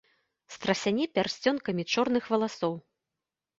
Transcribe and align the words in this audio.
Страсяне 0.55 1.05
пярсцёнкамі 1.17 1.87
чорных 1.95 2.23
валасоў. 2.35 2.73